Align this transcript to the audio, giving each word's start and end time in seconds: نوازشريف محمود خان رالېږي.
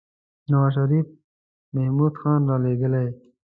نوازشريف 0.51 1.07
محمود 1.75 2.13
خان 2.21 2.41
رالېږي. 2.49 3.05